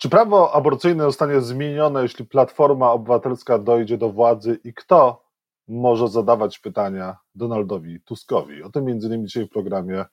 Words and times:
Czy 0.00 0.08
prawo 0.08 0.52
aborcyjne 0.52 1.04
zostanie 1.04 1.40
zmienione, 1.40 2.02
jeśli 2.02 2.26
Platforma 2.26 2.92
Obywatelska 2.92 3.58
dojdzie 3.58 3.98
do 3.98 4.10
władzy 4.10 4.60
i 4.64 4.74
kto 4.74 5.24
może 5.68 6.08
zadawać 6.08 6.58
pytania 6.58 7.16
Donaldowi 7.34 8.00
Tuskowi? 8.00 8.62
O 8.62 8.70
tym 8.70 8.84
między 8.84 9.06
innymi 9.06 9.26
dzisiaj 9.26 9.46
w 9.46 9.50
programie 9.50 10.04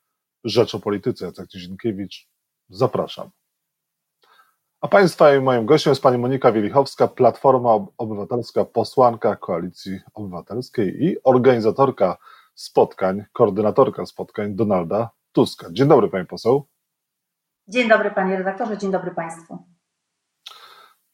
Rzecz 0.44 0.76
o 0.76 0.80
Polityce. 0.80 1.26
Jacek 1.26 1.48
Cizinkiewicz, 1.48 2.30
zapraszam. 2.70 3.30
A 4.82 4.88
Państwa 4.88 5.36
i 5.36 5.42
moim 5.42 5.66
gościem 5.66 5.92
jest 5.92 6.04
Pani 6.04 6.18
Monika 6.18 6.52
Wielichowska, 6.52 7.08
Platforma 7.08 7.70
Obywatelska, 7.98 8.66
posłanka 8.66 9.36
Koalicji 9.36 10.00
Obywatelskiej 10.14 11.04
i 11.04 11.18
organizatorka 11.24 12.18
spotkań, 12.56 13.24
koordynatorka 13.34 14.06
spotkań 14.06 14.56
Donalda 14.56 15.10
Tuska. 15.32 15.68
Dzień 15.72 15.88
dobry 15.88 16.10
Pani 16.10 16.26
Poseł. 16.26 16.68
Dzień 17.68 17.90
dobry 17.90 18.12
Panie 18.12 18.38
redaktorze, 18.38 18.78
dzień 18.78 18.92
dobry 18.92 19.12
Państwu. 19.12 19.77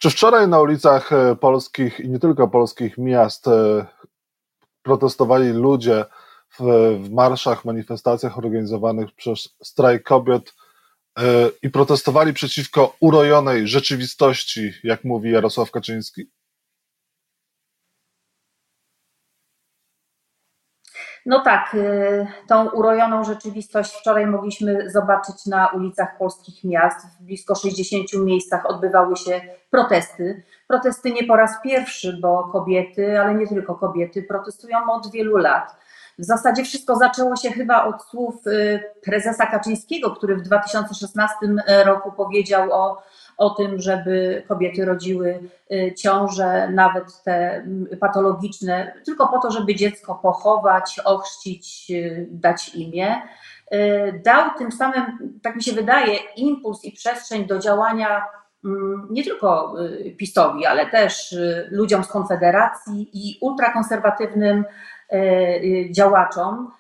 Czy 0.04 0.10
wczoraj 0.10 0.48
na 0.48 0.60
ulicach 0.60 1.14
e, 1.14 1.36
polskich 1.36 2.00
i 2.00 2.10
nie 2.10 2.20
tylko 2.20 2.48
polskich 2.48 2.98
miast 2.98 3.48
e, 3.48 3.86
protestowali 4.82 5.50
ludzie 5.50 6.06
w, 6.60 6.64
w 7.04 7.10
marszach, 7.12 7.66
manifestacjach 7.66 8.38
organizowanych 8.38 9.12
przez 9.12 9.56
strajk 9.64 10.04
kobiet 10.04 10.54
e, 11.20 11.24
i 11.62 11.70
protestowali 11.70 12.34
przeciwko 12.34 12.96
urojonej 13.00 13.68
rzeczywistości, 13.68 14.74
jak 14.84 15.04
mówi 15.04 15.32
Jarosław 15.32 15.72
Kaczyński? 15.72 16.30
No 21.26 21.40
tak, 21.40 21.76
y, 21.76 22.28
tą 22.48 22.70
urojoną 22.70 23.24
rzeczywistość 23.24 23.94
wczoraj 23.94 24.28
mogliśmy 24.28 24.92
zobaczyć 24.92 25.46
na 25.46 25.68
ulicach 25.68 26.18
polskich 26.18 26.64
miast. 26.64 27.08
W 27.08 27.24
blisko 27.24 27.56
60 27.56 28.14
miejscach 28.14 28.66
odbywały 28.66 29.18
się 29.18 29.42
protesty. 29.70 30.44
Protesty 30.68 31.12
nie 31.12 31.24
po 31.24 31.36
raz 31.36 31.52
pierwszy, 31.64 32.18
bo 32.22 32.44
kobiety, 32.52 33.20
ale 33.20 33.36
nie 33.36 33.48
tylko 33.48 33.76
kobiety, 33.76 34.24
protestują 34.24 34.78
od 34.92 35.12
wielu 35.12 35.38
lat. 35.38 35.76
W 36.20 36.24
zasadzie 36.24 36.64
wszystko 36.64 36.96
zaczęło 36.96 37.36
się 37.36 37.52
chyba 37.52 37.86
od 37.86 38.04
słów 38.04 38.48
y, 38.48 38.84
prezesa 39.04 39.46
Kaczyńskiego, 39.46 40.12
który 40.12 40.36
w 40.36 40.42
2016 40.42 41.36
roku 41.86 42.12
powiedział 42.12 42.72
o 42.72 43.04
o 43.38 43.50
tym, 43.50 43.82
żeby 43.82 44.44
kobiety 44.48 44.86
rodziły 44.86 45.40
y, 45.72 45.94
ciąże, 45.98 46.70
nawet 46.70 47.24
te 47.24 47.56
mm, 47.56 47.88
patologiczne, 48.00 48.94
tylko 49.06 49.28
po 49.28 49.40
to, 49.40 49.52
żeby 49.52 49.76
dziecko 49.76 50.16
pochować, 50.16 51.00
ochrzcić, 51.06 51.92
y, 51.92 52.28
dać 52.32 52.76
imię. 52.76 53.22
Y, 53.74 54.22
dał 54.26 54.50
tym 54.58 54.72
samym, 54.72 55.04
tak 55.44 55.56
mi 55.56 55.64
się 55.64 55.74
wydaje, 55.74 56.18
impuls 56.36 56.84
i 56.84 56.92
przestrzeń 56.92 57.46
do 57.46 57.60
działania 57.60 58.26
mm, 58.66 59.08
nie 59.10 59.24
tylko 59.24 59.76
PiSowi, 60.18 60.66
ale 60.66 60.86
też 60.86 61.36
ludziom 61.72 62.04
z 62.04 62.08
Konfederacji 62.08 63.10
i 63.14 63.38
ultrakonserwatywnym 63.42 64.66
działaczom 65.92 66.72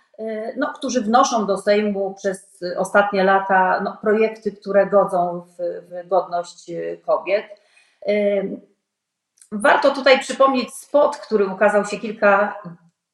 no, 0.57 0.73
którzy 0.73 1.01
wnoszą 1.01 1.45
do 1.45 1.57
Sejmu 1.57 2.13
przez 2.13 2.63
ostatnie 2.77 3.23
lata 3.23 3.81
no, 3.83 3.97
projekty, 4.01 4.51
które 4.51 4.87
godzą 4.87 5.41
w, 5.41 5.55
w 5.89 6.07
godność 6.07 6.69
e, 6.69 6.97
kobiet. 6.97 7.45
E, 8.07 8.13
warto 9.51 9.91
tutaj 9.91 10.19
przypomnieć 10.19 10.73
spot, 10.73 11.17
który 11.17 11.47
ukazał 11.47 11.85
się 11.85 11.97
kilka 11.97 12.61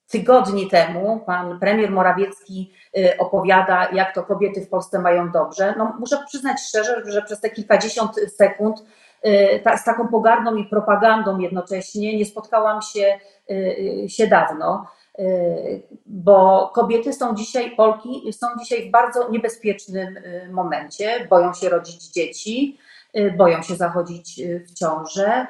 tygodni 0.07 0.69
temu. 0.69 1.19
Pan 1.25 1.59
premier 1.59 1.91
Morawiecki 1.91 2.73
opowiada, 3.19 3.89
jak 3.93 4.15
to 4.15 4.23
kobiety 4.23 4.61
w 4.61 4.69
Polsce 4.69 4.99
mają 4.99 5.31
dobrze. 5.31 5.75
No, 5.77 5.95
muszę 5.99 6.23
przyznać 6.27 6.61
szczerze, 6.61 7.01
że 7.05 7.21
przez 7.21 7.41
te 7.41 7.49
kilkadziesiąt 7.49 8.15
sekund 8.37 8.83
z 9.77 9.83
taką 9.83 10.07
pogardą 10.07 10.55
i 10.55 10.65
propagandą 10.65 11.39
jednocześnie 11.39 12.17
nie 12.17 12.25
spotkałam 12.25 12.81
się, 12.81 13.19
się 14.07 14.27
dawno. 14.27 14.85
Y, 15.19 15.81
bo 16.05 16.71
kobiety 16.75 17.13
są 17.13 17.35
dzisiaj, 17.35 17.75
Polki 17.75 18.33
są 18.33 18.47
dzisiaj 18.59 18.89
w 18.89 18.91
bardzo 18.91 19.29
niebezpiecznym 19.29 20.17
y, 20.17 20.49
momencie, 20.51 21.27
boją 21.29 21.53
się 21.53 21.69
rodzić 21.69 22.07
dzieci, 22.07 22.77
y, 23.17 23.31
boją 23.37 23.61
się 23.61 23.75
zachodzić 23.75 24.41
w 24.67 24.73
ciążę, 24.73 25.47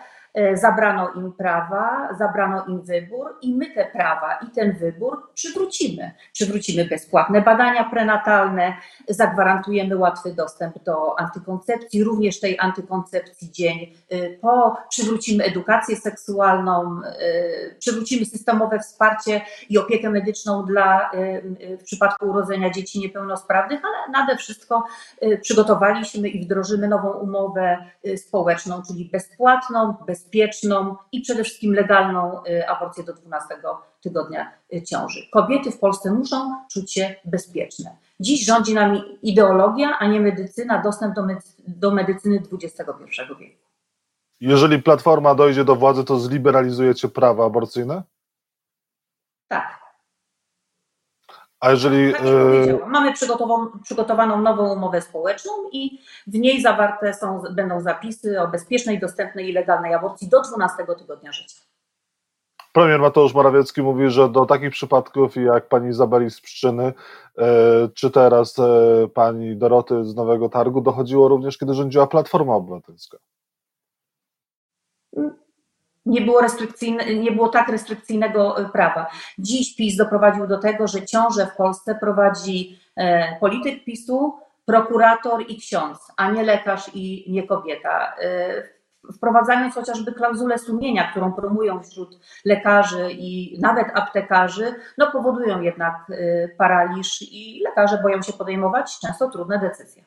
zabrano 0.54 1.10
im 1.16 1.34
prawa, 1.34 2.10
zabrano 2.18 2.66
im 2.66 2.82
wybór 2.82 3.38
i 3.42 3.56
my 3.56 3.66
te 3.74 3.86
prawa 3.86 4.40
i 4.48 4.52
ten 4.52 4.78
wybór 4.78 5.34
przywrócimy. 5.34 6.12
Przywrócimy 6.34 6.86
bezpłatne 6.86 7.42
badania 7.42 7.90
prenatalne, 7.90 8.74
zagwarantujemy 9.10 9.98
łatwy 9.98 10.34
dostęp 10.34 10.84
do 10.84 11.20
antykoncepcji, 11.20 12.04
również 12.04 12.40
tej 12.40 12.60
antykoncepcji 12.60 13.52
dzień 13.52 13.96
e, 14.10 14.30
po, 14.30 14.78
przywrócimy 14.90 15.44
edukację 15.44 15.96
seksualną, 15.96 17.02
e, 17.06 17.76
przywrócimy 17.80 18.26
systemowe 18.26 18.80
wsparcie 18.80 19.42
i 19.70 19.78
opiekę 19.78 20.10
medyczną 20.10 20.66
dla 20.66 21.12
w 21.80 21.84
przypadku 21.84 22.26
urodzenia 22.26 22.70
dzieci 22.70 23.00
niepełnosprawnych, 23.00 23.82
ale 23.86 24.12
nade 24.12 24.38
wszystko 24.38 24.84
przygotowaliśmy 25.42 26.30
i 26.30 26.46
wdrożymy 26.46 26.88
nową 26.88 27.12
umowę 27.12 27.78
społeczną, 28.18 28.82
czyli 28.88 29.10
bezpłatną, 29.14 29.96
bez 30.08 30.19
bezpieczną 30.20 30.96
i 31.12 31.22
przede 31.22 31.44
wszystkim 31.44 31.74
legalną 31.74 32.44
y, 32.46 32.68
aborcję 32.68 33.04
do 33.04 33.14
12 33.14 33.48
tygodnia 34.02 34.52
y, 34.74 34.82
ciąży. 34.82 35.20
Kobiety 35.32 35.72
w 35.72 35.80
Polsce 35.80 36.12
muszą 36.12 36.56
czuć 36.72 36.94
się 36.94 37.16
bezpieczne. 37.26 37.98
Dziś 38.20 38.46
rządzi 38.46 38.74
nami 38.74 39.02
ideologia, 39.22 39.98
a 40.00 40.08
nie 40.08 40.20
medycyna, 40.20 40.82
dostęp 40.82 41.16
do, 41.16 41.22
do 41.68 41.92
medycyny 41.92 42.44
XXI 42.54 42.84
wieku. 43.40 43.58
Jeżeli 44.40 44.82
Platforma 44.82 45.36
dojdzie 45.36 45.66
do 45.66 45.76
władzy, 45.76 46.04
to 46.04 46.20
zliberalizujecie 46.20 47.08
prawa 47.08 47.46
aborcyjne? 47.46 48.04
Tak. 49.48 49.79
A 51.60 51.72
jeżeli. 51.72 52.14
Tak 52.14 52.22
Mamy 52.88 53.14
przygotowaną 53.84 54.42
nową 54.42 54.74
umowę 54.74 55.02
społeczną 55.02 55.52
i 55.72 56.00
w 56.28 56.34
niej 56.34 56.62
zawarte 56.62 57.14
są, 57.14 57.42
będą 57.52 57.82
zapisy 57.82 58.42
o 58.42 58.48
bezpiecznej, 58.48 59.00
dostępnej 59.00 59.50
i 59.50 59.54
legalnej 59.54 59.94
aborcji 59.94 60.30
do 60.30 60.42
12 60.42 60.86
tygodnia 61.00 61.32
życia. 61.32 61.56
Premier 62.74 63.00
Mateusz 63.00 63.34
Morawiecki 63.34 63.82
mówi, 63.82 64.10
że 64.10 64.30
do 64.30 64.46
takich 64.46 64.72
przypadków 64.72 65.36
jak 65.36 65.68
pani 65.68 65.90
Izabeli 65.90 66.32
z 66.32 66.42
Pszczyny, 66.42 66.94
e, 67.38 67.44
czy 67.94 68.12
teraz 68.12 68.60
e, 68.60 68.64
pani 69.14 69.56
Doroty 69.58 70.06
z 70.06 70.16
Nowego 70.16 70.50
Targu 70.50 70.82
dochodziło 70.82 71.28
również, 71.28 71.58
kiedy 71.58 71.74
rządziła 71.74 72.08
Platforma 72.08 72.56
Obywatelska. 72.56 73.18
Nie 76.10 76.22
było, 76.22 76.42
restrykcyjne, 76.42 77.16
nie 77.16 77.32
było 77.32 77.50
tak 77.50 77.70
restrykcyjnego 77.70 78.58
e, 78.58 78.70
prawa. 78.70 79.08
Dziś 79.38 79.76
PiS 79.76 79.96
doprowadził 79.96 80.48
do 80.48 80.58
tego, 80.58 80.88
że 80.88 81.06
ciążę 81.06 81.46
w 81.46 81.56
Polsce 81.56 81.96
prowadzi 81.96 82.80
e, 82.96 83.40
polityk 83.40 83.84
PiSu, 83.84 84.40
prokurator 84.66 85.42
i 85.48 85.58
ksiądz, 85.58 86.12
a 86.18 86.32
nie 86.32 86.44
lekarz 86.44 86.92
i 86.94 87.32
nie 87.32 87.48
kobieta. 87.48 88.16
E, 88.22 88.64
wprowadzając 89.14 89.76
chociażby 89.76 90.14
klauzulę 90.14 90.58
sumienia, 90.58 91.12
którą 91.12 91.34
promują 91.34 91.84
wśród 91.84 92.20
lekarzy 92.46 93.12
i 93.12 93.60
nawet 93.62 93.88
aptekarzy, 93.94 94.76
no 94.98 95.12
powodują 95.12 95.62
jednak 95.62 95.96
paraliż 96.58 97.22
i 97.22 97.62
lekarze 97.66 98.00
boją 98.04 98.22
się 98.22 98.34
podejmować 98.34 99.00
często 99.00 99.30
trudne 99.30 99.60
decyzje. 99.60 100.04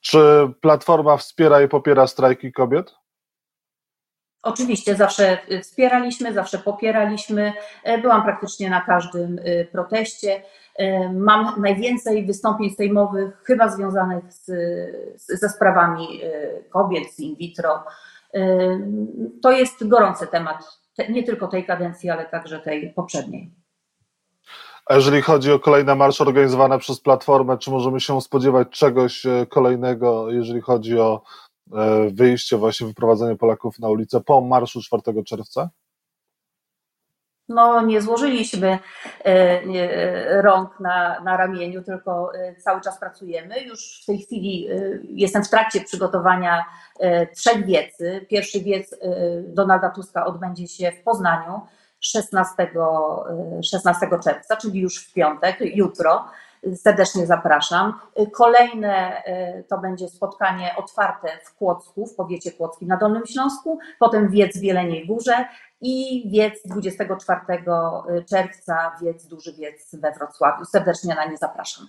Czy 0.00 0.18
Platforma 0.60 1.16
wspiera 1.16 1.62
i 1.62 1.68
popiera 1.68 2.06
strajki 2.06 2.52
kobiet? 2.52 2.94
Oczywiście 4.44 4.96
zawsze 4.96 5.38
wspieraliśmy, 5.62 6.32
zawsze 6.32 6.58
popieraliśmy. 6.58 7.52
E, 7.84 7.98
byłam 7.98 8.22
praktycznie 8.22 8.70
na 8.70 8.80
każdym 8.80 9.40
e, 9.44 9.64
proteście. 9.64 10.42
E, 10.76 11.12
mam 11.12 11.60
najwięcej 11.60 12.26
wystąpień 12.26 12.70
sejmowych, 12.70 13.42
chyba 13.44 13.68
związanych 13.68 14.32
z, 14.32 14.50
ze 15.16 15.48
sprawami 15.48 16.20
kobiet, 16.70 17.12
z 17.12 17.20
in 17.20 17.36
vitro. 17.36 17.84
To 19.42 19.52
jest 19.52 19.88
gorący 19.88 20.26
temat, 20.26 20.80
nie 21.08 21.22
tylko 21.22 21.48
tej 21.48 21.66
kadencji, 21.66 22.10
ale 22.10 22.24
także 22.24 22.58
tej 22.60 22.92
poprzedniej. 22.92 23.50
A 24.86 24.94
jeżeli 24.94 25.22
chodzi 25.22 25.52
o 25.52 25.58
kolejne 25.58 25.94
marsze 25.94 26.24
organizowane 26.24 26.78
przez 26.78 27.00
Platformę, 27.00 27.58
czy 27.58 27.70
możemy 27.70 28.00
się 28.00 28.20
spodziewać 28.20 28.68
czegoś 28.70 29.26
kolejnego, 29.48 30.30
jeżeli 30.30 30.60
chodzi 30.60 30.98
o 31.00 31.22
wyjście, 32.10 32.56
właśnie 32.56 32.86
wyprowadzenie 32.86 33.36
Polaków 33.36 33.78
na 33.78 33.88
ulicę 33.88 34.20
po 34.20 34.40
marszu 34.40 34.82
4 34.82 35.24
czerwca? 35.24 35.70
No, 37.48 37.80
nie 37.80 38.02
złożyliśmy 38.02 38.78
e, 39.24 40.42
rąk 40.42 40.80
na, 40.80 41.20
na 41.20 41.36
ramieniu, 41.36 41.82
tylko 41.82 42.34
e, 42.34 42.54
cały 42.54 42.80
czas 42.80 43.00
pracujemy. 43.00 43.60
Już 43.60 44.00
w 44.02 44.06
tej 44.06 44.18
chwili 44.18 44.68
jestem 45.02 45.44
w 45.44 45.50
trakcie 45.50 45.80
przygotowania 45.80 46.64
trzech 47.34 47.66
wiecy. 47.66 48.26
Pierwszy 48.28 48.60
wiec 48.60 48.96
Donalda 49.42 49.90
Tuska 49.90 50.26
odbędzie 50.26 50.68
się 50.68 50.92
w 50.92 51.02
Poznaniu 51.02 51.60
16, 52.00 52.70
16 53.62 54.08
czerwca, 54.24 54.56
czyli 54.56 54.80
już 54.80 54.98
w 54.98 55.12
piątek, 55.12 55.58
jutro. 55.60 56.24
Serdecznie 56.76 57.26
zapraszam. 57.26 58.00
Kolejne 58.32 59.22
to 59.68 59.78
będzie 59.78 60.08
spotkanie 60.08 60.74
otwarte 60.76 61.28
w 61.44 61.54
Kłodzku, 61.54 62.06
w 62.06 62.14
powiecie 62.14 62.52
kłodzkim 62.52 62.88
na 62.88 62.96
Dolnym 62.96 63.26
Śląsku, 63.26 63.78
potem 63.98 64.28
wiec 64.28 64.58
w 64.58 64.62
Jeleniej 64.62 65.06
Górze 65.06 65.44
i 65.80 66.24
wiec 66.30 66.54
24 66.64 67.40
czerwca, 68.30 68.92
wiec, 69.02 69.26
duży 69.26 69.52
wiec 69.52 69.96
we 69.96 70.12
Wrocławiu. 70.12 70.64
Serdecznie 70.64 71.14
na 71.14 71.24
nie 71.24 71.36
zapraszam. 71.36 71.86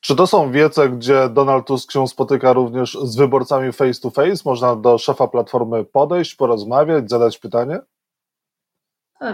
Czy 0.00 0.16
to 0.16 0.26
są 0.26 0.50
wiece, 0.50 0.88
gdzie 0.88 1.28
Donald 1.28 1.66
Tusk 1.66 1.92
się 1.92 2.08
spotyka 2.08 2.52
również 2.52 2.98
z 3.02 3.16
wyborcami 3.16 3.72
face 3.72 4.00
to 4.00 4.10
face? 4.10 4.42
Można 4.44 4.76
do 4.76 4.98
szefa 4.98 5.28
Platformy 5.28 5.84
podejść, 5.84 6.34
porozmawiać, 6.34 7.10
zadać 7.10 7.38
pytanie? 7.38 7.78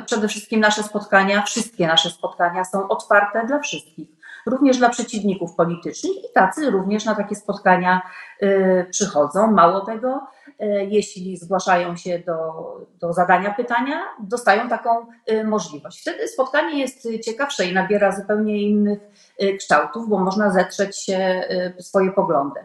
Przede 0.06 0.28
wszystkim 0.28 0.60
nasze 0.60 0.82
spotkania, 0.82 1.42
wszystkie 1.42 1.86
nasze 1.86 2.10
spotkania 2.10 2.64
są 2.64 2.88
otwarte 2.88 3.46
dla 3.46 3.58
wszystkich, 3.58 4.08
również 4.50 4.78
dla 4.78 4.88
przeciwników 4.88 5.54
politycznych 5.54 6.16
i 6.16 6.32
tacy 6.34 6.70
również 6.70 7.04
na 7.04 7.14
takie 7.14 7.34
spotkania 7.34 8.02
y, 8.42 8.86
przychodzą. 8.90 9.52
Mało 9.52 9.80
tego, 9.80 10.26
y, 10.48 10.54
jeśli 10.88 11.36
zgłaszają 11.36 11.96
się 11.96 12.18
do, 12.18 12.36
do 13.00 13.12
zadania 13.12 13.54
pytania, 13.54 14.00
dostają 14.20 14.68
taką 14.68 15.06
y, 15.30 15.44
możliwość. 15.44 16.00
Wtedy 16.00 16.28
spotkanie 16.28 16.80
jest 16.80 17.08
ciekawsze 17.24 17.66
i 17.66 17.74
nabiera 17.74 18.12
zupełnie 18.12 18.62
innych 18.62 18.98
kształtów, 19.58 20.08
bo 20.08 20.18
można 20.18 20.50
zetrzeć 20.50 21.04
się 21.04 21.42
swoje 21.78 22.12
poglądy. 22.12 22.60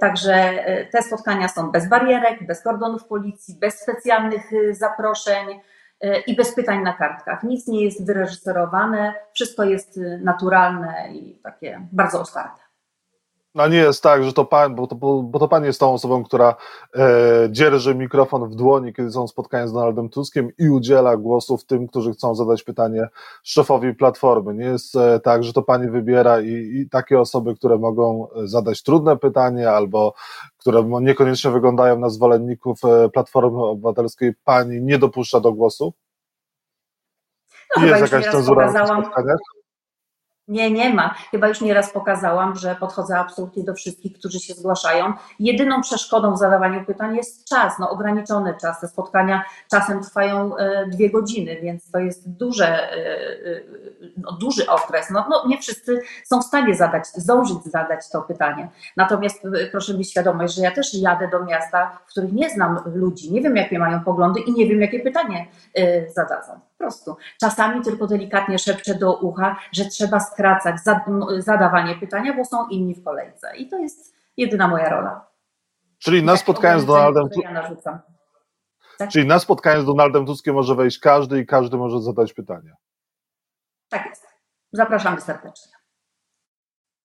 Także 0.00 0.64
te 0.92 1.02
spotkania 1.02 1.48
są 1.48 1.70
bez 1.70 1.88
barierek, 1.88 2.46
bez 2.46 2.62
kordonów 2.62 3.04
policji, 3.04 3.54
bez 3.54 3.80
specjalnych 3.80 4.50
zaproszeń 4.70 5.60
i 6.26 6.36
bez 6.36 6.54
pytań 6.54 6.82
na 6.82 6.92
kartkach. 6.92 7.42
Nic 7.42 7.66
nie 7.66 7.84
jest 7.84 8.06
wyreżyserowane, 8.06 9.14
wszystko 9.32 9.64
jest 9.64 10.00
naturalne 10.20 11.08
i 11.12 11.40
takie 11.42 11.88
bardzo 11.92 12.20
otwarte. 12.20 12.65
No 13.56 13.68
nie 13.68 13.76
jest 13.76 14.02
tak, 14.02 14.24
że 14.24 14.32
to 14.32 14.44
pan, 14.44 14.74
bo 14.74 14.86
to, 14.86 14.94
bo 15.22 15.38
to 15.38 15.48
pan 15.48 15.64
jest 15.64 15.80
tą 15.80 15.92
osobą, 15.92 16.24
która 16.24 16.54
e, 16.94 17.48
dzierży 17.50 17.94
mikrofon 17.94 18.48
w 18.48 18.54
dłoni, 18.54 18.92
kiedy 18.92 19.10
są 19.10 19.28
spotkania 19.28 19.68
z 19.68 19.72
Donaldem 19.72 20.08
Tuskiem 20.08 20.50
i 20.58 20.68
udziela 20.70 21.16
głosów 21.16 21.64
tym, 21.64 21.88
którzy 21.88 22.12
chcą 22.12 22.34
zadać 22.34 22.62
pytanie 22.62 23.08
szefowi 23.42 23.94
Platformy. 23.94 24.54
Nie 24.54 24.64
jest 24.64 24.96
e, 24.96 25.20
tak, 25.20 25.44
że 25.44 25.52
to 25.52 25.62
pani 25.62 25.90
wybiera 25.90 26.40
i, 26.40 26.50
i 26.50 26.88
takie 26.90 27.20
osoby, 27.20 27.54
które 27.54 27.78
mogą 27.78 28.28
e, 28.30 28.46
zadać 28.46 28.82
trudne 28.82 29.16
pytanie 29.16 29.70
albo 29.70 30.14
które 30.58 30.84
niekoniecznie 31.00 31.50
wyglądają 31.50 31.98
na 31.98 32.10
zwolenników 32.10 32.84
e, 32.84 33.08
Platformy 33.08 33.64
Obywatelskiej, 33.64 34.34
pani 34.44 34.82
nie 34.82 34.98
dopuszcza 34.98 35.40
do 35.40 35.52
głosu? 35.52 35.92
No, 37.76 37.86
jest 37.86 38.00
jakaś 38.00 38.26
cenzura 38.32 38.72
na 38.72 38.86
spotkaniach? 38.86 39.55
Nie, 40.48 40.70
nie 40.70 40.94
ma. 40.94 41.14
Chyba 41.30 41.48
już 41.48 41.60
nieraz 41.60 41.92
pokazałam, 41.92 42.56
że 42.56 42.76
podchodzę 42.80 43.18
absolutnie 43.18 43.64
do 43.64 43.74
wszystkich, 43.74 44.18
którzy 44.18 44.40
się 44.40 44.54
zgłaszają. 44.54 45.12
Jedyną 45.40 45.80
przeszkodą 45.80 46.32
w 46.34 46.38
zadawaniu 46.38 46.84
pytań 46.84 47.16
jest 47.16 47.48
czas, 47.48 47.78
no 47.78 47.90
ograniczony 47.90 48.54
czas. 48.60 48.80
Te 48.80 48.88
spotkania 48.88 49.44
czasem 49.70 50.02
trwają 50.02 50.56
e, 50.56 50.86
dwie 50.86 51.10
godziny, 51.10 51.60
więc 51.62 51.90
to 51.90 51.98
jest 51.98 52.30
duże, 52.30 52.66
e, 52.66 52.96
e, 52.96 53.60
no, 54.16 54.32
duży 54.32 54.66
okres. 54.66 55.10
No, 55.10 55.26
no, 55.30 55.44
nie 55.48 55.58
wszyscy 55.58 56.00
są 56.24 56.40
w 56.40 56.44
stanie 56.44 56.74
zadać, 56.74 57.06
zdążyć 57.06 57.64
zadać 57.64 58.10
to 58.10 58.22
pytanie. 58.22 58.68
Natomiast 58.96 59.42
proszę 59.70 59.94
mieć 59.94 60.10
świadomość, 60.10 60.54
że 60.54 60.62
ja 60.62 60.70
też 60.70 60.94
jadę 60.94 61.28
do 61.28 61.44
miasta, 61.44 61.98
w 62.06 62.10
których 62.10 62.32
nie 62.32 62.50
znam 62.50 62.78
ludzi, 62.94 63.32
nie 63.32 63.40
wiem 63.40 63.56
jakie 63.56 63.78
mają 63.78 64.00
poglądy 64.00 64.40
i 64.40 64.52
nie 64.52 64.66
wiem 64.66 64.80
jakie 64.80 65.00
pytanie 65.00 65.46
zadadzą. 66.14 66.60
Po 66.78 66.84
prostu. 66.84 67.16
Czasami 67.40 67.82
tylko 67.82 68.06
delikatnie 68.06 68.58
szepczę 68.58 68.94
do 68.94 69.16
ucha, 69.16 69.56
że 69.72 69.84
trzeba 69.84 70.20
skracać 70.20 70.76
zadawanie 71.38 71.94
pytania, 71.94 72.34
bo 72.34 72.44
są 72.44 72.68
inni 72.68 72.94
w 72.94 73.04
kolejce. 73.04 73.56
I 73.56 73.68
to 73.68 73.78
jest 73.78 74.14
jedyna 74.36 74.68
moja 74.68 74.88
rola. 74.88 75.26
Czyli 75.98 76.22
na 76.22 76.36
spotkaniu 76.36 76.80
z 76.80 76.86
Donaldem 76.86 77.28
ja 77.42 77.62
tak? 78.98 79.10
Czyli 79.10 79.26
na 79.26 79.38
z 79.38 79.46
Donaldem 79.84 80.26
Tuskiem 80.26 80.54
może 80.54 80.74
wejść 80.74 80.98
każdy 80.98 81.40
i 81.40 81.46
każdy 81.46 81.76
może 81.76 82.00
zadać 82.00 82.32
pytania. 82.32 82.76
Tak 83.88 84.06
jest. 84.06 84.26
Zapraszamy 84.72 85.20
serdecznie. 85.20 85.72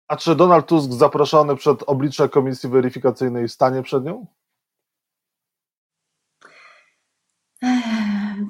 A 0.07 0.18
czy 0.18 0.35
Donald 0.35 0.68
Tusk 0.68 0.91
zaproszony 0.91 1.56
przed 1.56 1.83
oblicze 1.83 2.29
komisji 2.29 2.69
weryfikacyjnej 2.69 3.50
stanie 3.50 3.83
przed 3.83 4.03
nią? 4.03 4.25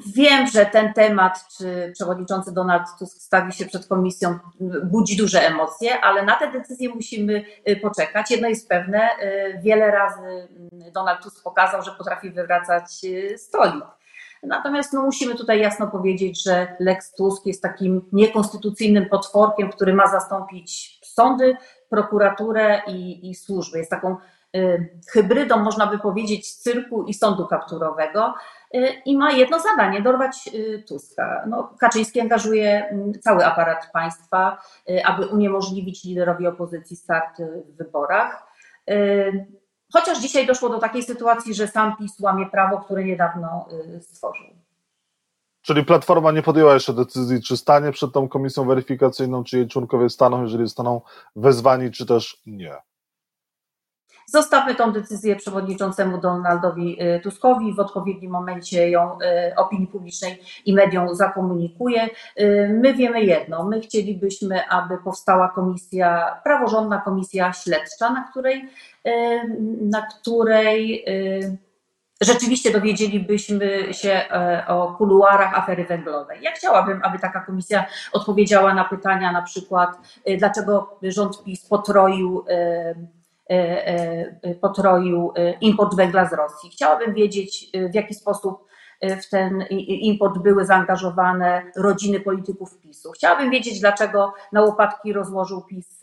Wiem, 0.06 0.48
że 0.48 0.66
ten 0.66 0.94
temat, 0.94 1.46
czy 1.58 1.92
przewodniczący 1.94 2.54
Donald 2.54 2.84
Tusk 3.00 3.22
stawi 3.22 3.54
się 3.54 3.66
przed 3.66 3.88
komisją, 3.88 4.40
budzi 4.84 5.18
duże 5.18 5.48
emocje, 5.48 6.02
ale 6.02 6.24
na 6.24 6.36
te 6.36 6.52
decyzje 6.52 6.90
musimy 6.90 7.44
y, 7.70 7.76
poczekać. 7.76 8.32
Jedno 8.32 8.48
jest 8.48 8.70
pewne, 8.70 9.10
y, 9.24 9.60
wiele 9.64 9.92
razy 9.92 10.20
mm, 10.22 10.92
Donald 10.94 11.24
Tusk 11.24 11.44
pokazał, 11.44 11.82
że 11.82 11.92
potrafi 11.92 12.30
wywracać 12.30 12.86
y, 13.04 13.38
stolik. 13.38 13.86
Natomiast 14.44 14.94
no, 14.94 15.02
musimy 15.02 15.36
tutaj 15.36 15.60
jasno 15.60 15.88
powiedzieć, 15.88 16.44
że 16.44 16.76
Lex 16.80 17.14
Tusk 17.14 17.46
jest 17.46 17.62
takim 17.62 18.10
niekonstytucyjnym 18.12 19.10
potworkiem, 19.10 19.70
który 19.70 19.94
ma 19.94 20.08
zastąpić 20.08 21.00
sądy, 21.04 21.58
prokuraturę 21.90 22.82
i, 22.88 23.30
i 23.30 23.36
służby. 23.36 23.78
Jest 23.78 23.92
taką 23.92 24.18
hybrydą, 25.14 25.58
można 25.58 25.88
by 25.88 26.00
powiedzieć, 26.00 26.56
cyrku 26.56 27.04
i 27.04 27.14
sądu 27.14 27.48
kapturowego. 27.48 28.34
Y, 28.76 29.02
i 29.06 29.18
ma 29.18 29.32
jedno 29.32 29.60
zadanie 29.60 30.02
dorwać 30.02 30.50
y, 30.54 30.84
Tuska. 30.88 31.44
No, 31.48 31.74
Kaczyński 31.80 32.20
angażuje 32.20 32.88
mm, 32.88 33.14
cały 33.14 33.46
aparat 33.46 33.92
państwa, 33.94 34.62
y, 34.90 35.06
aby 35.06 35.28
uniemożliwić 35.28 36.04
liderowi 36.04 36.48
opozycji 36.48 36.96
start 36.98 37.42
w 37.70 37.78
wyborach. 37.78 38.52
Chociaż 39.94 40.20
dzisiaj 40.20 40.48
doszło 40.48 40.70
do 40.70 40.80
takiej 40.80 41.04
sytuacji, 41.04 41.54
że 41.54 41.68
sam 41.68 41.98
PiS 41.98 42.20
łamie 42.20 42.46
prawo, 42.46 42.78
które 42.78 43.04
niedawno 43.04 43.68
stworzył. 44.00 44.48
Czyli 45.62 45.86
Platforma 45.86 46.32
nie 46.32 46.42
podjęła 46.42 46.74
jeszcze 46.74 46.94
decyzji, 46.94 47.42
czy 47.42 47.58
stanie 47.58 47.92
przed 47.92 48.14
tą 48.14 48.30
komisją 48.30 48.66
weryfikacyjną, 48.66 49.44
czy 49.44 49.58
jej 49.58 49.68
członkowie 49.68 50.10
staną, 50.10 50.44
jeżeli 50.44 50.64
zostaną 50.64 51.02
wezwani, 51.36 51.92
czy 51.92 52.06
też 52.06 52.42
nie. 52.46 52.76
Zostawmy 54.32 54.76
tą 54.76 54.92
decyzję 54.92 55.36
przewodniczącemu 55.36 56.18
Donaldowi 56.18 57.04
y, 57.04 57.20
Tuskowi, 57.20 57.74
w 57.74 57.80
odpowiednim 57.80 58.32
momencie 58.32 58.90
ją 58.90 59.18
y, 59.22 59.56
opinii 59.56 59.88
publicznej 59.88 60.42
i 60.66 60.74
mediom 60.74 61.16
zakomunikuje. 61.16 62.10
Y, 62.40 62.80
my 62.82 62.94
wiemy 62.94 63.24
jedno, 63.24 63.64
my 63.64 63.82
chcielibyśmy, 63.82 64.68
aby 64.70 64.98
powstała 64.98 65.50
komisja, 65.50 66.40
praworządna 66.44 67.02
komisja 67.02 67.54
śledcza, 67.54 68.10
na 68.10 68.28
której, 68.32 68.70
na 69.82 70.02
której 70.02 71.06
rzeczywiście 72.22 72.72
dowiedzielibyśmy 72.72 73.94
się 73.94 74.22
o 74.68 74.94
kuluarach 74.98 75.60
afery 75.60 75.86
węglowej. 75.86 76.42
Ja 76.42 76.52
chciałabym, 76.52 77.02
aby 77.04 77.20
taka 77.20 77.40
komisja 77.40 77.86
odpowiedziała 78.14 78.74
na 78.74 78.84
pytania 78.84 79.32
na 79.32 79.42
przykład, 79.42 79.90
dlaczego 80.38 81.00
rząd 81.04 81.44
PiS 81.44 81.66
potroił 81.66 82.46
E, 82.48 82.54
e, 82.54 83.21
potroił 84.62 85.34
e, 85.36 85.52
import 85.52 85.96
węgla 85.96 86.26
z 86.26 86.34
Rosji. 86.34 86.70
Chciałabym 86.70 87.14
wiedzieć, 87.14 87.70
w 87.92 87.96
jaki 87.96 88.14
sposób 88.14 88.72
w 89.22 89.30
ten 89.30 89.62
import 89.88 90.38
były 90.38 90.66
zaangażowane 90.66 91.64
rodziny 91.78 92.20
polityków 92.20 92.80
PiSu. 92.80 93.12
Chciałabym 93.12 93.52
wiedzieć, 93.52 93.80
dlaczego 93.80 94.34
na 94.52 94.62
łopatki 94.62 95.14
rozłożył 95.14 95.62
PiS 95.62 96.02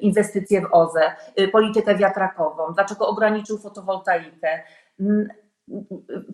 inwestycje 0.00 0.60
w 0.60 0.68
OZE, 0.72 1.16
politykę 1.52 1.96
wiatrakową, 1.96 2.72
dlaczego 2.74 3.08
ograniczył 3.08 3.58
fotowoltaikę 3.58 4.62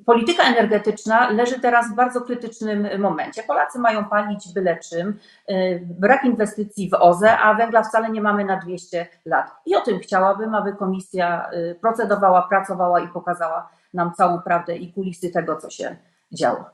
polityka 0.06 0.42
energetyczna 0.42 1.30
leży 1.30 1.60
teraz 1.60 1.92
w 1.92 1.94
bardzo 1.94 2.20
krytycznym 2.20 3.00
momencie. 3.00 3.42
Polacy 3.42 3.78
mają 3.78 4.04
palić 4.04 4.52
byle 4.54 4.78
czym, 4.78 5.18
y, 5.50 5.86
brak 6.00 6.24
inwestycji 6.24 6.90
w 6.90 6.94
OZE, 6.94 7.38
a 7.38 7.54
węgla 7.54 7.82
wcale 7.82 8.10
nie 8.10 8.20
mamy 8.20 8.44
na 8.44 8.56
200 8.56 9.06
lat. 9.24 9.50
I 9.66 9.76
o 9.76 9.80
tym 9.80 9.98
chciałabym, 9.98 10.54
aby 10.54 10.72
komisja 10.72 11.50
y, 11.52 11.78
procedowała, 11.80 12.42
pracowała 12.42 13.00
i 13.00 13.08
pokazała 13.08 13.68
nam 13.94 14.14
całą 14.14 14.42
prawdę 14.42 14.76
i 14.76 14.92
kulisy 14.92 15.30
tego, 15.30 15.56
co 15.56 15.70
się 15.70 15.96
działo. 16.32 16.64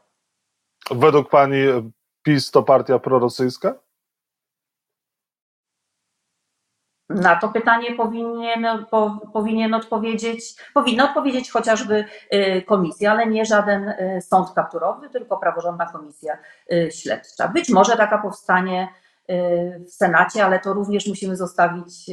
Według 0.91 1.31
Pani 1.31 1.59
PiS 2.23 2.51
to 2.51 2.63
partia 2.63 2.99
prorosyjska? 2.99 3.75
Na 7.09 7.37
to 7.37 7.49
pytanie 7.49 7.95
powinien, 7.95 8.67
po, 8.91 9.21
powinien 9.33 9.75
odpowiedzieć, 9.75 10.57
powinna 10.75 11.05
odpowiedzieć 11.05 11.51
chociażby 11.51 12.05
y, 12.35 12.63
komisja, 12.63 13.11
ale 13.11 13.27
nie 13.27 13.45
żaden 13.45 13.89
y, 13.89 14.21
sąd 14.21 14.53
kapturowy, 14.53 15.11
tylko 15.11 15.37
praworządna 15.37 15.87
komisja 15.87 16.39
y, 16.73 16.91
śledcza. 16.93 17.49
Być 17.49 17.71
może 17.71 17.97
taka 17.97 18.19
powstanie 18.19 18.89
w 19.87 19.91
Senacie, 19.91 20.45
ale 20.45 20.61
to 20.61 20.73
również 20.73 21.07
musimy 21.07 21.37
zostawić 21.37 22.11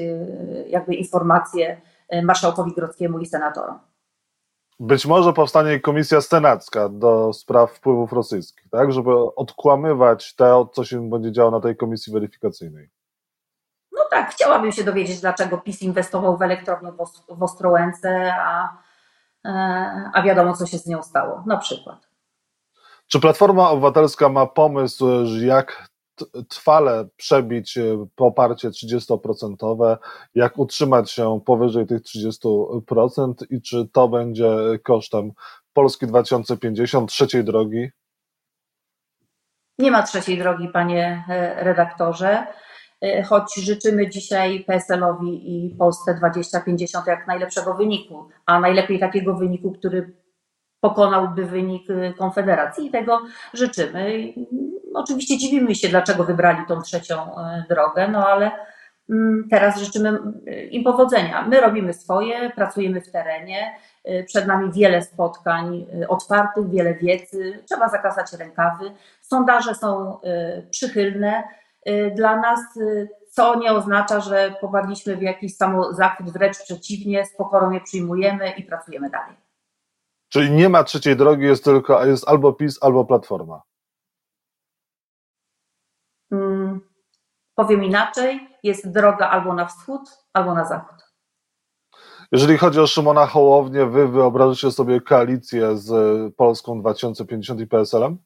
jakby 0.68 0.96
informację 0.96 1.82
marszałkowi 2.24 2.74
Grodzkiemu 2.74 3.20
i 3.20 3.26
senatorom. 3.26 3.80
Być 4.80 5.06
może 5.06 5.34
powstanie 5.34 5.80
komisja 5.80 6.22
senacka 6.22 6.90
do 6.90 7.34
spraw 7.34 7.72
wpływów 7.72 8.14
rosyjskich, 8.14 8.70
tak, 8.72 8.92
żeby 8.92 9.12
odkłamywać 9.36 10.36
to, 10.36 10.66
co 10.66 10.86
się 10.86 11.10
będzie 11.10 11.32
działo 11.32 11.52
na 11.52 11.60
tej 11.60 11.76
komisji 11.78 12.14
weryfikacyjnej. 12.14 12.90
Tak, 14.12 14.32
chciałabym 14.32 14.72
się 14.72 14.84
dowiedzieć, 14.84 15.22
dlaczego 15.22 15.58
PiS 15.58 15.82
inwestował 15.82 16.38
w 16.38 16.42
elektrownię 16.42 16.92
w 17.30 17.44
Ostrołęce, 17.44 18.34
a, 18.40 18.78
a 20.14 20.22
wiadomo, 20.22 20.54
co 20.54 20.66
się 20.66 20.78
z 20.78 20.88
nią 20.88 21.04
stało, 21.04 21.44
na 21.46 21.58
przykład. 21.58 22.08
Czy 23.08 23.20
Platforma 23.20 23.70
Obywatelska 23.70 24.30
ma 24.30 24.46
pomysł, 24.46 25.06
jak 25.42 25.90
trwale 26.48 27.08
przebić 27.18 27.78
e, 27.78 28.06
poparcie 28.16 28.70
30%, 28.70 29.98
jak 30.36 30.58
utrzymać 30.58 31.12
się 31.12 31.42
powyżej 31.46 31.88
tych 31.88 32.02
30% 32.02 33.34
i 33.50 33.62
czy 33.62 33.88
to 33.94 34.08
będzie 34.08 34.56
kosztem 34.84 35.32
Polski 35.74 36.08
2050, 36.08 37.10
trzeciej 37.10 37.44
drogi? 37.44 37.90
Nie 39.80 39.92
ma 39.92 40.04
trzeciej 40.04 40.38
drogi, 40.38 40.70
panie 40.70 41.26
e, 41.30 41.64
redaktorze. 41.64 42.48
E, 43.02 43.24
choć 43.24 43.56
życzymy 43.56 44.10
dzisiaj 44.10 44.64
PSL-owi 44.68 45.66
i 45.66 45.76
Polsce 45.76 46.14
2050 46.14 47.08
jak 47.08 47.28
najlepszego 47.28 47.74
wyniku, 47.74 48.30
a 48.46 48.60
najlepiej 48.60 49.00
takiego 49.00 49.36
wyniku, 49.36 49.72
który 49.72 50.22
pokonałby 50.82 51.46
wynik 51.46 51.90
y, 51.90 52.14
Konfederacji 52.18 52.88
i 52.88 52.92
tego 52.92 53.22
życzymy. 53.54 54.34
Oczywiście 54.94 55.38
dziwimy 55.38 55.76
się, 55.76 55.90
dlaczego 55.90 56.24
wybrali 56.24 56.66
tą 56.68 56.82
trzecią 56.82 57.16
y, 57.16 57.30
drogę, 57.70 58.08
no 58.08 58.28
ale 58.28 58.52
mm, 59.10 59.48
teraz 59.50 59.80
życzymy 59.80 60.20
y, 60.48 60.64
im 60.64 60.84
powodzenia. 60.84 61.48
My 61.48 61.62
robimy 61.62 61.94
swoje, 61.94 62.50
pracujemy 62.50 63.02
w 63.02 63.12
terenie, 63.12 63.76
przed 64.26 64.48
nami 64.48 64.72
wiele 64.72 65.02
spotkań 65.02 65.86
otwartych, 66.08 66.70
wiele 66.70 66.96
wiedzy, 66.96 67.64
trzeba 67.66 67.90
zakasać 67.90 68.34
rękawy. 68.34 68.92
Sondaże 69.22 69.76
są 69.76 70.20
przychylne 70.72 71.44
dla 72.16 72.36
nas, 72.36 72.60
co 73.32 73.56
nie 73.56 73.72
oznacza, 73.72 74.20
że 74.20 74.56
popadliśmy 74.62 75.18
w 75.18 75.22
jakiś 75.22 75.56
samozachwyt, 75.56 76.30
wręcz 76.30 76.58
przeciwnie, 76.58 77.26
z 77.26 77.36
pokorą 77.36 77.72
je 77.72 77.82
przyjmujemy 77.82 78.52
i 78.52 78.64
pracujemy 78.64 79.10
dalej. 79.10 79.36
Czyli 80.30 80.52
nie 80.52 80.70
ma 80.70 80.84
trzeciej 80.84 81.16
drogi, 81.16 81.44
jest 81.44 81.64
tylko 81.64 82.06
jest 82.06 82.28
albo 82.28 82.54
PiS, 82.54 82.84
albo 82.84 83.06
Platforma. 83.06 83.62
Hmm, 86.30 86.82
powiem 87.56 87.84
inaczej, 87.84 88.58
jest 88.64 88.92
droga 88.92 89.30
albo 89.30 89.54
na 89.54 89.66
wschód, 89.66 90.02
albo 90.34 90.54
na 90.54 90.66
zachód. 90.66 91.02
Jeżeli 92.32 92.58
chodzi 92.58 92.80
o 92.80 92.88
Szymona 92.88 93.26
Hołownię, 93.26 93.86
wy 93.86 94.08
wyobrażacie 94.08 94.72
sobie 94.72 95.02
koalicję 95.02 95.78
z 95.78 96.36
Polską 96.36 96.82
2050 96.82 97.62
i 97.62 97.68
PSL-em? 97.68 98.18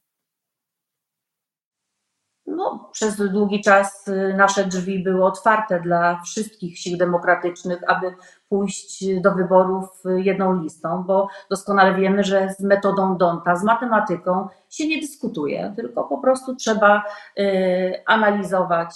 No, 2.47 2.89
przez 2.91 3.31
długi 3.31 3.61
czas 3.61 4.07
y, 4.07 4.33
nasze 4.37 4.65
drzwi 4.65 5.03
były 5.03 5.25
otwarte 5.25 5.79
dla 5.79 6.21
wszystkich 6.21 6.79
sił 6.79 6.97
demokratycznych, 6.97 7.79
aby 7.87 8.13
pójść 8.49 9.05
do 9.21 9.31
wyborów 9.31 9.85
y, 10.05 10.21
jedną 10.21 10.61
listą, 10.61 11.03
bo 11.03 11.27
doskonale 11.49 11.95
wiemy, 11.95 12.23
że 12.23 12.49
z 12.57 12.59
metodą 12.59 13.17
Donta, 13.17 13.55
z 13.55 13.63
matematyką 13.63 14.47
się 14.69 14.87
nie 14.87 15.01
dyskutuje, 15.01 15.73
tylko 15.75 16.03
po 16.03 16.17
prostu 16.17 16.55
trzeba 16.55 17.03
y, 17.39 18.03
analizować 18.05 18.95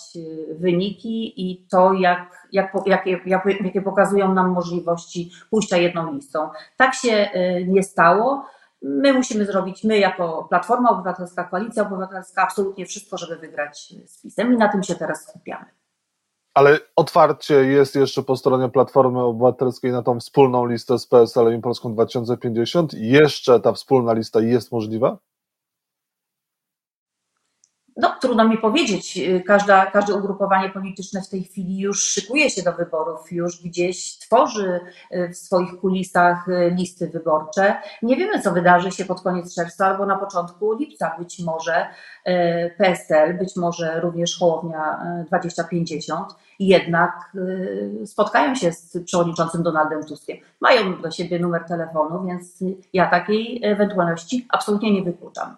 wyniki 0.52 1.52
i 1.52 1.68
to, 1.68 1.94
jak, 1.94 2.48
jak, 2.52 2.74
jakie, 2.86 3.20
jakie 3.64 3.82
pokazują 3.82 4.34
nam 4.34 4.50
możliwości 4.50 5.32
pójścia 5.50 5.78
jedną 5.78 6.14
listą. 6.14 6.50
Tak 6.78 6.96
się 6.96 7.30
nie 7.68 7.84
stało. 7.84 8.46
My 8.82 9.14
musimy 9.14 9.46
zrobić, 9.46 9.84
my 9.84 10.00
jako 10.00 10.48
Platforma 10.50 10.90
Obywatelska, 10.90 11.44
Koalicja 11.44 11.84
Obywatelska, 11.84 12.44
absolutnie 12.44 12.86
wszystko, 12.86 13.18
żeby 13.18 13.36
wygrać 13.36 13.94
z 14.06 14.22
PiSem 14.22 14.54
i 14.54 14.58
na 14.58 14.72
tym 14.72 14.84
się 14.84 14.96
teraz 14.96 15.28
skupiamy. 15.28 15.66
Ale 16.54 16.80
otwarcie 16.96 17.56
jest 17.56 17.96
jeszcze 17.96 18.24
po 18.24 18.38
stronie 18.38 18.70
Platformy 18.70 19.24
Obywatelskiej 19.24 19.92
na 19.92 20.04
tą 20.04 20.20
wspólną 20.20 20.66
listę 20.66 21.00
z 21.00 21.08
PSL 21.08 21.58
i 21.58 21.62
Polską 21.62 21.94
2050. 21.94 22.94
Jeszcze 22.94 23.60
ta 23.60 23.74
wspólna 23.74 24.14
lista 24.14 24.40
jest 24.40 24.72
możliwa? 24.72 25.18
No, 28.00 28.16
trudno 28.22 28.48
mi 28.48 28.58
powiedzieć. 28.58 29.18
Y, 29.18 29.44
każda, 29.48 29.86
każde 29.86 30.14
ugrupowanie 30.14 30.70
polityczne 30.70 31.22
w 31.22 31.30
tej 31.30 31.44
chwili 31.44 31.80
już 31.80 32.04
szykuje 32.04 32.50
się 32.50 32.64
do 32.64 32.74
wyborów, 32.74 33.32
już 33.32 33.64
gdzieś 33.64 34.18
tworzy 34.18 34.80
y, 35.12 35.30
w 35.30 35.38
swoich 35.38 35.80
kulisach 35.80 36.48
y, 36.48 36.74
listy 36.78 37.08
wyborcze. 37.08 37.76
Nie 38.02 38.16
wiemy, 38.16 38.42
co 38.42 38.52
wydarzy 38.52 38.92
się 38.92 39.06
pod 39.06 39.22
koniec 39.22 39.56
czerwca 39.56 39.88
albo 39.88 40.06
na 40.06 40.16
początku 40.16 40.74
lipca. 40.74 41.16
Być 41.20 41.40
może 41.40 41.88
PSL, 42.78 43.38
być 43.38 43.56
może 43.56 44.02
również 44.02 44.40
Hołownia 44.40 45.00
2050 45.28 46.36
jednak 46.60 47.32
spotkają 48.06 48.56
się 48.56 48.72
z 48.72 49.04
przewodniczącym 49.06 49.64
Donaldem 49.64 50.04
Tuskiem. 50.04 50.38
Mają 50.62 51.02
do 51.02 51.12
siebie 51.12 51.40
numer 51.40 51.66
telefonu, 51.68 52.28
więc 52.28 52.64
ja 52.94 53.10
takiej 53.10 53.60
ewentualności 53.64 54.48
absolutnie 54.50 54.94
nie 54.94 55.04
wykluczam. 55.04 55.56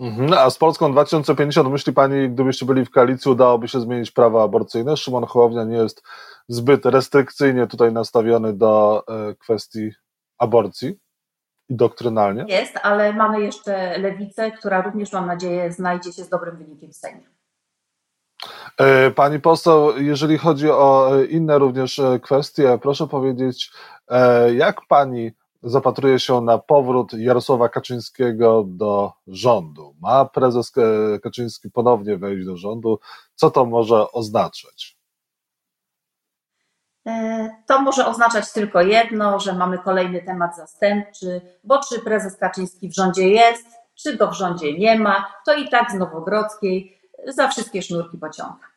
Mhm, 0.00 0.32
a 0.32 0.50
z 0.50 0.58
Polską 0.58 0.92
2050 0.92 1.68
myśli 1.68 1.92
Pani, 1.92 2.30
gdybyście 2.30 2.66
byli 2.66 2.84
w 2.84 2.90
koalicji, 2.90 3.30
udałoby 3.30 3.68
się 3.68 3.80
zmienić 3.80 4.10
prawa 4.10 4.42
aborcyjne? 4.42 4.96
Szymon 4.96 5.24
Hołownia 5.24 5.64
nie 5.64 5.76
jest 5.76 6.02
zbyt 6.48 6.86
restrykcyjnie 6.86 7.66
tutaj 7.66 7.92
nastawiony 7.92 8.52
do 8.52 9.04
e, 9.08 9.34
kwestii 9.34 9.90
aborcji 10.38 10.88
i 11.68 11.76
doktrynalnie? 11.76 12.44
Jest, 12.48 12.78
ale 12.82 13.12
mamy 13.12 13.40
jeszcze 13.40 13.98
lewicę, 13.98 14.50
która 14.50 14.82
również 14.82 15.12
mam 15.12 15.26
nadzieję 15.26 15.72
znajdzie 15.72 16.12
się 16.12 16.24
z 16.24 16.28
dobrym 16.28 16.56
wynikiem 16.56 16.92
w 16.92 16.96
Sejmie. 16.96 17.26
E, 18.78 19.10
pani 19.10 19.40
poseł, 19.40 19.98
jeżeli 19.98 20.38
chodzi 20.38 20.70
o 20.70 21.10
e, 21.16 21.24
inne 21.24 21.58
również 21.58 22.00
kwestie, 22.22 22.78
proszę 22.82 23.06
powiedzieć, 23.06 23.72
jak 24.54 24.80
pani 24.88 25.32
zapatruje 25.62 26.18
się 26.18 26.40
na 26.40 26.58
powrót 26.58 27.12
Jarosława 27.12 27.68
Kaczyńskiego 27.68 28.64
do 28.66 29.12
rządu. 29.26 29.94
Ma 30.00 30.24
prezes 30.24 30.72
Kaczyński 31.22 31.70
ponownie 31.70 32.16
wejść 32.16 32.46
do 32.46 32.56
rządu. 32.56 33.00
Co 33.34 33.50
to 33.50 33.66
może 33.66 34.12
oznaczać? 34.12 35.00
E, 37.06 37.50
to 37.66 37.82
może 37.82 38.06
oznaczać 38.06 38.52
tylko 38.52 38.80
jedno, 38.80 39.40
że 39.40 39.52
mamy 39.52 39.78
kolejny 39.78 40.22
temat 40.22 40.56
zastępczy, 40.56 41.40
bo 41.64 41.80
czy 41.88 41.98
prezes 41.98 42.36
Kaczyński 42.36 42.88
w 42.88 42.94
rządzie 42.94 43.28
jest, 43.28 43.66
czy 43.94 44.16
go 44.16 44.30
w 44.30 44.34
rządzie 44.34 44.78
nie 44.78 44.98
ma, 44.98 45.26
to 45.46 45.54
i 45.54 45.68
tak 45.68 45.90
z 45.90 45.94
Nowogrodzkiej 45.94 47.00
za 47.26 47.48
wszystkie 47.48 47.82
sznurki 47.82 48.18
pociąga. 48.18 48.69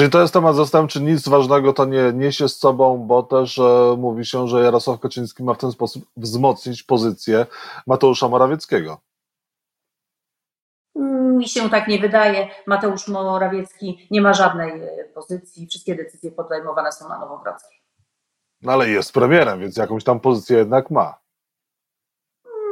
Czyli 0.00 0.12
to 0.12 0.20
jest 0.20 0.34
temat 0.34 0.56
zastępczy, 0.56 1.02
nic 1.02 1.28
ważnego 1.28 1.72
to 1.72 1.84
nie 1.84 2.12
niesie 2.12 2.48
z 2.48 2.56
sobą, 2.58 2.98
bo 2.98 3.22
też 3.22 3.58
e, 3.58 3.96
mówi 3.98 4.24
się, 4.24 4.48
że 4.48 4.62
Jarosław 4.62 5.00
Kaczyński 5.00 5.44
ma 5.44 5.54
w 5.54 5.58
ten 5.58 5.72
sposób 5.72 6.04
wzmocnić 6.16 6.82
pozycję 6.82 7.46
Mateusza 7.86 8.28
Morawieckiego. 8.28 9.00
Mi 11.36 11.48
się 11.48 11.70
tak 11.70 11.88
nie 11.88 11.98
wydaje. 11.98 12.48
Mateusz 12.66 13.08
Morawiecki 13.08 14.08
nie 14.10 14.20
ma 14.20 14.32
żadnej 14.32 14.82
e, 14.82 15.04
pozycji. 15.14 15.66
Wszystkie 15.66 15.94
decyzje 15.94 16.30
podejmowane 16.30 16.92
są 16.92 17.08
na 17.08 17.18
Nowogrodzkiej. 17.18 17.82
No 18.62 18.72
ale 18.72 18.88
jest 18.88 19.12
premierem, 19.12 19.60
więc 19.60 19.76
jakąś 19.76 20.04
tam 20.04 20.20
pozycję 20.20 20.58
jednak 20.58 20.90
ma. 20.90 21.18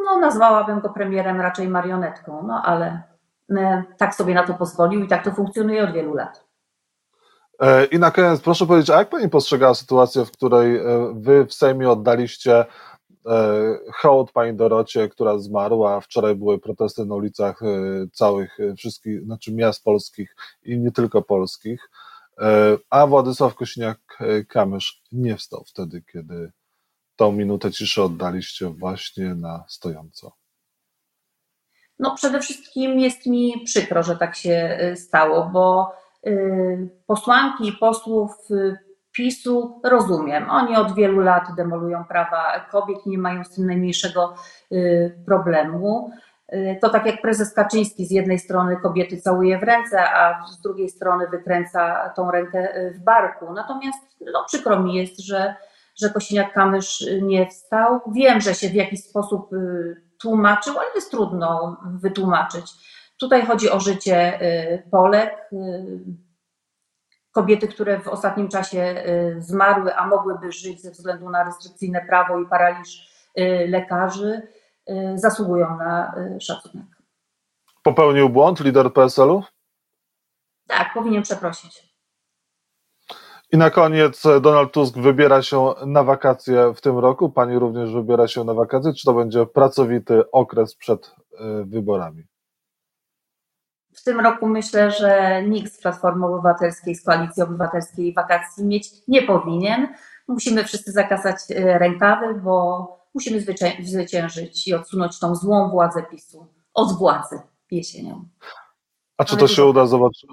No, 0.05 0.19
nazwałabym 0.19 0.81
go 0.81 0.89
premierem 0.89 1.41
raczej 1.41 1.69
marionetką, 1.69 2.43
no 2.47 2.63
ale 2.65 3.03
e, 3.51 3.83
tak 3.99 4.15
sobie 4.15 4.35
na 4.35 4.47
to 4.47 4.55
pozwolił 4.55 5.05
i 5.05 5.09
tak 5.09 5.25
to 5.25 5.33
funkcjonuje 5.33 5.85
od 5.85 5.93
wielu 5.93 6.15
lat. 6.15 6.48
E, 7.61 7.85
I 7.85 7.99
na 7.99 8.11
koniec 8.11 8.41
proszę 8.41 8.67
powiedzieć, 8.67 8.91
a 8.91 8.99
jak 8.99 9.09
pani 9.09 9.29
postrzegała 9.29 9.75
sytuację, 9.75 10.25
w 10.25 10.31
której 10.31 10.77
e, 10.77 10.83
wy 11.15 11.47
w 11.47 11.55
Sejmie 11.55 11.91
oddaliście 11.91 12.65
e, 13.27 13.79
hołd 13.95 14.33
pani 14.33 14.57
Dorocie, 14.57 15.09
która 15.09 15.39
zmarła. 15.39 16.01
Wczoraj 16.01 16.35
były 16.35 16.59
protesty 16.59 17.05
na 17.05 17.15
ulicach 17.15 17.61
całych, 18.13 18.59
wszystkich, 18.77 19.23
znaczy 19.23 19.55
miast 19.55 19.85
polskich 19.85 20.37
i 20.63 20.79
nie 20.79 20.93
tylko 20.93 21.23
polskich, 21.23 21.91
a 22.91 23.07
Władysław 23.07 23.55
Kosiniak-Kamysz 23.55 25.01
nie 25.13 25.37
wstał 25.37 25.65
wtedy, 25.67 26.03
kiedy 26.13 26.53
tą 27.17 27.33
minutę 27.33 27.73
ciszy 27.73 28.03
oddaliście 28.03 28.67
właśnie 28.67 29.35
na 29.35 29.65
stojąco. 29.69 30.33
No 31.99 32.15
przede 32.15 32.41
wszystkim 32.41 33.01
jest 33.01 33.27
mi 33.27 33.63
przykro, 33.65 34.03
że 34.03 34.17
tak 34.17 34.37
się 34.37 34.79
stało, 34.97 35.51
bo 35.53 35.93
posłanki 37.07 37.69
i 37.69 37.73
posłów 37.73 38.31
y, 38.51 38.79
PiSu 39.13 39.81
rozumiem. 39.85 40.51
Oni 40.51 40.77
od 40.77 40.95
wielu 40.95 41.21
lat 41.21 41.45
demolują 41.57 42.05
prawa 42.05 42.67
kobiet 42.71 43.07
i 43.07 43.11
nie 43.11 43.19
mają 43.19 43.45
z 43.45 43.55
tym 43.55 43.67
najmniejszego 43.67 44.35
y, 44.73 45.23
problemu. 45.27 46.11
To 46.81 46.89
tak 46.89 47.07
jak 47.07 47.23
prezes 47.23 47.55
Kaczyński 47.55 48.07
z 48.07 48.11
jednej 48.11 48.39
strony 48.39 48.77
kobiety 48.77 49.17
całuje 49.17 49.59
w 49.59 49.63
ręce, 49.63 50.11
a 50.11 50.47
z 50.47 50.61
drugiej 50.61 50.89
strony 50.89 51.27
wykręca 51.27 52.13
tą 52.17 52.31
rękę 52.31 52.69
w 52.95 53.05
barku. 53.05 53.53
Natomiast 53.53 53.99
no, 54.33 54.45
przykro 54.47 54.83
mi 54.83 54.95
jest, 54.95 55.21
że, 55.21 55.55
że 55.97 56.09
Kosiniak-Kamysz 56.09 57.23
nie 57.23 57.47
wstał. 57.47 58.01
Wiem, 58.13 58.41
że 58.41 58.55
się 58.55 58.69
w 58.69 58.75
jakiś 58.75 59.05
sposób 59.05 59.51
tłumaczył, 60.21 60.79
ale 60.79 60.89
jest 60.95 61.11
trudno 61.11 61.77
wytłumaczyć 62.01 62.75
Tutaj 63.21 63.47
chodzi 63.47 63.71
o 63.71 63.81
życie 63.81 64.43
y, 64.43 64.83
Polek. 64.91 65.49
Y, 65.53 66.29
kobiety, 67.33 67.69
które 67.69 68.01
w 68.01 68.09
ostatnim 68.09 68.49
czasie 68.49 69.05
zmarły, 69.39 69.97
a 69.97 70.07
mogłyby 70.07 70.53
żyć 70.53 70.83
ze 70.83 70.91
względu 70.91 71.31
na 71.31 71.45
restrykcyjne 71.45 72.07
prawo 72.09 72.41
i 72.41 72.47
paraliż 72.47 73.09
lekarzy, 73.69 74.43
zasługują 75.15 75.77
na 75.77 76.15
szacunek. 76.41 76.87
Popełnił 77.83 78.29
błąd 78.29 78.61
lider 78.61 78.93
PSL-u? 78.93 79.43
Tak, 80.69 80.95
powinien 80.95 81.23
przeprosić. 81.23 81.89
I 83.53 83.57
na 83.57 83.71
koniec 83.71 84.23
Donald 84.41 84.73
Tusk 84.73 84.99
wybiera 84.99 85.43
się 85.43 85.75
na 85.87 86.05
wakacje 86.05 86.75
w 86.75 86.81
tym 86.81 86.99
roku. 86.99 87.31
Pani 87.31 87.59
również 87.59 87.93
wybiera 87.93 88.29
się 88.29 88.45
na 88.45 88.55
wakacje. 88.55 88.95
Czy 88.95 89.07
to 89.07 89.13
będzie 89.13 89.47
pracowity 89.47 90.31
okres 90.31 90.75
przed 90.75 91.15
wyborami? 91.65 92.27
W 94.09 94.11
tym 94.11 94.21
roku 94.21 94.47
myślę, 94.47 94.91
że 94.91 95.43
nikt 95.43 95.73
z 95.73 95.81
Platformy 95.81 96.27
Obywatelskiej, 96.27 96.95
z 96.95 97.05
Koalicji 97.05 97.43
Obywatelskiej 97.43 98.15
wakacji 98.15 98.65
mieć 98.65 98.91
nie 99.09 99.23
powinien. 99.23 99.89
Musimy 100.29 100.65
wszyscy 100.65 100.93
zakasać 100.93 101.37
rękawy, 101.57 102.35
bo 102.35 102.87
musimy 103.15 103.41
zwyciężyć 103.81 104.69
i 104.69 104.75
odsunąć 104.75 105.19
tą 105.19 105.35
złą 105.35 105.71
władzę 105.71 106.03
PiSu 106.03 106.47
od 106.75 106.99
władzy 106.99 107.41
jesienią. 107.71 108.29
A 109.19 109.25
czy 109.25 109.37
to 109.37 109.49
się 109.49 109.65
uda 109.65 109.87
zobaczyć? 109.87 110.31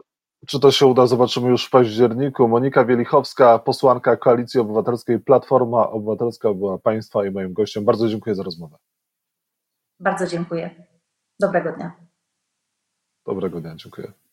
Czy 0.48 0.60
to 0.60 0.72
się 0.72 0.86
uda, 0.86 1.08
zobaczymy 1.08 1.50
już 1.50 1.66
w 1.66 1.70
październiku. 1.70 2.48
Monika 2.48 2.86
Wielichowska, 2.86 3.60
posłanka 3.60 4.18
Koalicji 4.18 4.60
Obywatelskiej, 4.60 5.20
Platforma 5.20 5.90
Obywatelska 5.90 6.54
była 6.54 6.78
Państwa 6.78 7.26
i 7.26 7.32
moim 7.32 7.54
gościem. 7.54 7.86
Bardzo 7.86 8.08
dziękuję 8.08 8.36
za 8.36 8.44
rozmowę. 8.44 8.78
Bardzo 10.00 10.28
dziękuję. 10.28 10.86
Dobrego 11.40 11.72
dnia. 11.72 12.05
Dobrego 13.26 13.62
dnia, 13.62 13.76
dziękuję. 13.76 14.25